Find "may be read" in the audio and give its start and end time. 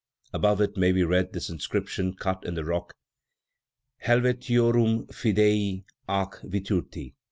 0.77-1.31